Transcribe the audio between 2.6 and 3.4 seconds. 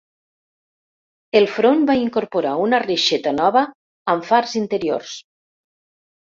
una reixeta